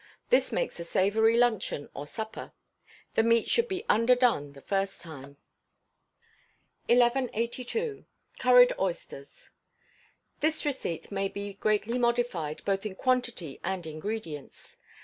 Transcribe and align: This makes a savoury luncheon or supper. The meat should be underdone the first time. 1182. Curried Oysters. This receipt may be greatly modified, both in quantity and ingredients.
This 0.31 0.51
makes 0.51 0.79
a 0.79 0.83
savoury 0.83 1.37
luncheon 1.37 1.87
or 1.93 2.07
supper. 2.07 2.53
The 3.13 3.21
meat 3.21 3.47
should 3.47 3.67
be 3.67 3.85
underdone 3.87 4.53
the 4.53 4.61
first 4.61 4.99
time. 4.99 5.37
1182. 6.87 8.05
Curried 8.39 8.73
Oysters. 8.79 9.51
This 10.39 10.65
receipt 10.65 11.11
may 11.11 11.27
be 11.27 11.53
greatly 11.53 11.99
modified, 11.99 12.65
both 12.65 12.83
in 12.83 12.95
quantity 12.95 13.59
and 13.63 13.85
ingredients. 13.85 14.75